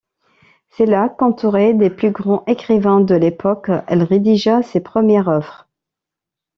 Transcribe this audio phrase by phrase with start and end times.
[0.69, 5.67] C’est là, qu’entourée des plus grands écrivains de l’époque, elle rédigea ses premières œuvres.